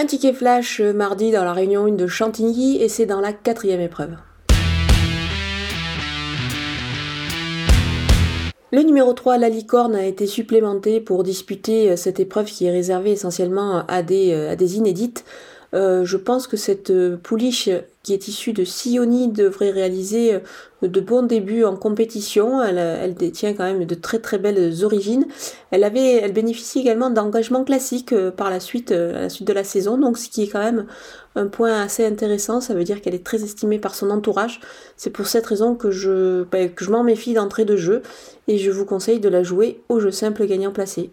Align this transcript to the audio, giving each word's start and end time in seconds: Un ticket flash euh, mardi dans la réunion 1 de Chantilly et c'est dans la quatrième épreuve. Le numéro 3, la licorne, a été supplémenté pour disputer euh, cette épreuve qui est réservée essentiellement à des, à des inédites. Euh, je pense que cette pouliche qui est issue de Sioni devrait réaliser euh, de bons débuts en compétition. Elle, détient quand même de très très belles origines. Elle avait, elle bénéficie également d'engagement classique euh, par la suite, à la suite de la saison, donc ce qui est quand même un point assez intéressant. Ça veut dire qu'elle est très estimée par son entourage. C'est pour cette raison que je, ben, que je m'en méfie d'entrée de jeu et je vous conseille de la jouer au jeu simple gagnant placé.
Un 0.00 0.06
ticket 0.06 0.32
flash 0.32 0.80
euh, 0.80 0.94
mardi 0.94 1.30
dans 1.30 1.44
la 1.44 1.52
réunion 1.52 1.84
1 1.84 1.90
de 1.90 2.06
Chantilly 2.06 2.78
et 2.80 2.88
c'est 2.88 3.04
dans 3.04 3.20
la 3.20 3.34
quatrième 3.34 3.82
épreuve. 3.82 4.16
Le 8.72 8.80
numéro 8.80 9.12
3, 9.12 9.36
la 9.36 9.50
licorne, 9.50 9.94
a 9.94 10.06
été 10.06 10.26
supplémenté 10.26 11.02
pour 11.02 11.22
disputer 11.22 11.90
euh, 11.90 11.96
cette 11.96 12.18
épreuve 12.18 12.46
qui 12.46 12.64
est 12.64 12.70
réservée 12.70 13.10
essentiellement 13.10 13.84
à 13.88 14.02
des, 14.02 14.32
à 14.32 14.56
des 14.56 14.78
inédites. 14.78 15.26
Euh, 15.72 16.04
je 16.04 16.16
pense 16.16 16.46
que 16.46 16.56
cette 16.56 16.92
pouliche 17.22 17.70
qui 18.02 18.14
est 18.14 18.28
issue 18.28 18.52
de 18.52 18.64
Sioni 18.64 19.28
devrait 19.28 19.70
réaliser 19.70 20.34
euh, 20.34 20.88
de 20.88 21.00
bons 21.00 21.22
débuts 21.22 21.64
en 21.64 21.76
compétition. 21.76 22.62
Elle, 22.62 23.14
détient 23.14 23.52
quand 23.52 23.64
même 23.64 23.84
de 23.84 23.94
très 23.94 24.18
très 24.18 24.38
belles 24.38 24.84
origines. 24.84 25.26
Elle 25.70 25.84
avait, 25.84 26.14
elle 26.14 26.32
bénéficie 26.32 26.80
également 26.80 27.10
d'engagement 27.10 27.62
classique 27.62 28.12
euh, 28.12 28.30
par 28.30 28.50
la 28.50 28.58
suite, 28.58 28.90
à 28.90 29.12
la 29.12 29.28
suite 29.28 29.46
de 29.46 29.52
la 29.52 29.64
saison, 29.64 29.98
donc 29.98 30.18
ce 30.18 30.28
qui 30.28 30.44
est 30.44 30.48
quand 30.48 30.62
même 30.62 30.86
un 31.36 31.46
point 31.46 31.82
assez 31.82 32.04
intéressant. 32.04 32.60
Ça 32.60 32.74
veut 32.74 32.84
dire 32.84 33.00
qu'elle 33.02 33.14
est 33.14 33.24
très 33.24 33.44
estimée 33.44 33.78
par 33.78 33.94
son 33.94 34.10
entourage. 34.10 34.60
C'est 34.96 35.10
pour 35.10 35.26
cette 35.26 35.46
raison 35.46 35.74
que 35.74 35.90
je, 35.90 36.44
ben, 36.44 36.72
que 36.72 36.84
je 36.84 36.90
m'en 36.90 37.04
méfie 37.04 37.34
d'entrée 37.34 37.64
de 37.64 37.76
jeu 37.76 38.02
et 38.48 38.58
je 38.58 38.70
vous 38.70 38.86
conseille 38.86 39.20
de 39.20 39.28
la 39.28 39.42
jouer 39.42 39.80
au 39.88 40.00
jeu 40.00 40.10
simple 40.10 40.46
gagnant 40.46 40.72
placé. 40.72 41.10